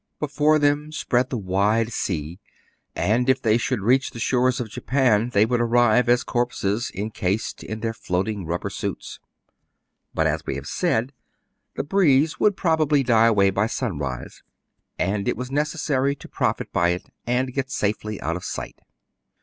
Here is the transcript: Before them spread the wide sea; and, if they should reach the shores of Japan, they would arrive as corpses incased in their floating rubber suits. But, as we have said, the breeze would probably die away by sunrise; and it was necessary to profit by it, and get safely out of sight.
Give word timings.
Before 0.19 0.57
them 0.57 0.91
spread 0.91 1.29
the 1.29 1.37
wide 1.37 1.93
sea; 1.93 2.39
and, 2.95 3.29
if 3.29 3.39
they 3.39 3.55
should 3.59 3.81
reach 3.81 4.09
the 4.09 4.17
shores 4.19 4.59
of 4.59 4.67
Japan, 4.67 5.29
they 5.29 5.45
would 5.45 5.61
arrive 5.61 6.09
as 6.09 6.23
corpses 6.23 6.89
incased 6.95 7.63
in 7.63 7.81
their 7.81 7.93
floating 7.93 8.47
rubber 8.47 8.71
suits. 8.71 9.19
But, 10.11 10.25
as 10.25 10.43
we 10.43 10.55
have 10.55 10.65
said, 10.65 11.13
the 11.75 11.83
breeze 11.83 12.39
would 12.39 12.57
probably 12.57 13.03
die 13.03 13.27
away 13.27 13.51
by 13.51 13.67
sunrise; 13.67 14.41
and 14.97 15.27
it 15.27 15.37
was 15.37 15.51
necessary 15.51 16.15
to 16.15 16.27
profit 16.27 16.73
by 16.73 16.89
it, 16.89 17.11
and 17.27 17.53
get 17.53 17.69
safely 17.69 18.19
out 18.21 18.35
of 18.35 18.43
sight. 18.43 18.79